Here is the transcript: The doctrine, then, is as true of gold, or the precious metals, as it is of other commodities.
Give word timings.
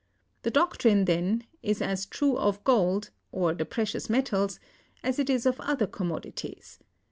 The 0.41 0.49
doctrine, 0.49 1.05
then, 1.05 1.43
is 1.61 1.79
as 1.79 2.07
true 2.07 2.35
of 2.35 2.63
gold, 2.63 3.11
or 3.31 3.53
the 3.53 3.65
precious 3.65 4.09
metals, 4.09 4.59
as 5.03 5.19
it 5.19 5.29
is 5.29 5.45
of 5.45 5.59
other 5.61 5.85
commodities. 5.85 6.79